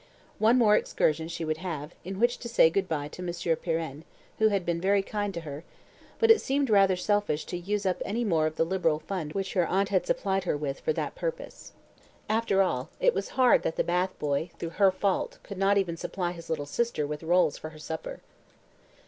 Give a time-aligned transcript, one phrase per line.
[0.39, 4.03] One more excursion she would have, in which to say good bye to Monsieur Pirenne,
[4.39, 5.63] who had been very kind to her;
[6.17, 9.53] but it seemed rather selfish to use up any more of the liberal fund which
[9.53, 11.73] her aunt had supplied her with for that purpose.
[12.27, 15.95] After all, it was hard that the bath boy, through her fault, could not even
[15.97, 18.21] supply his little sister with rolls for her supper.